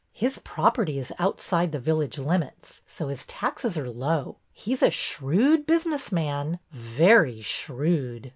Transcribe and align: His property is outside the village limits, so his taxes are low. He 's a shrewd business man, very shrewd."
His 0.13 0.39
property 0.39 0.97
is 0.97 1.13
outside 1.19 1.71
the 1.71 1.77
village 1.79 2.17
limits, 2.17 2.81
so 2.87 3.07
his 3.09 3.23
taxes 3.27 3.77
are 3.77 3.87
low. 3.87 4.37
He 4.51 4.73
's 4.75 4.81
a 4.81 4.89
shrewd 4.89 5.67
business 5.67 6.11
man, 6.11 6.57
very 6.71 7.43
shrewd." 7.43 8.29